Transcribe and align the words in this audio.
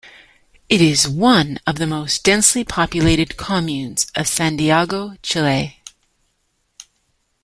It 0.67 0.81
is 0.81 1.07
one 1.07 1.59
of 1.67 1.75
the 1.75 1.85
most 1.85 2.23
densely 2.23 2.63
populated 2.63 3.37
communes 3.37 4.07
of 4.15 4.27
Santiago, 4.27 5.13
Chile. 5.21 5.79